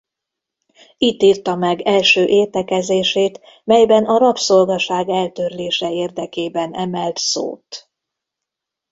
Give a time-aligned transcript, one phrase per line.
[0.97, 7.89] Itt írta meg első értekezését melyben a rabszolgaság eltörlése érdekében emelt szót.